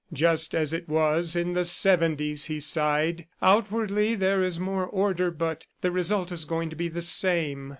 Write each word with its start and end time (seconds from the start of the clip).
"Just 0.11 0.55
as 0.55 0.73
it 0.73 0.89
was 0.89 1.35
in 1.35 1.53
the 1.53 1.61
'70's," 1.63 2.45
he 2.45 2.59
sighed. 2.59 3.27
"Outwardly 3.39 4.15
there 4.15 4.43
is 4.43 4.59
more 4.59 4.87
order, 4.87 5.29
but 5.29 5.67
the 5.81 5.91
result 5.91 6.31
is 6.31 6.43
going 6.43 6.71
to 6.71 6.75
be 6.75 6.87
the 6.87 7.03
same." 7.03 7.69